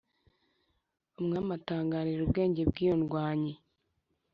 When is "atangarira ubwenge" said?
1.57-2.61